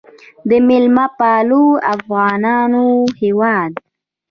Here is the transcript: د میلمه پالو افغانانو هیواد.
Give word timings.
د 0.49 0.51
میلمه 0.67 1.05
پالو 1.17 1.63
افغانانو 1.93 2.85
هیواد. 3.21 3.71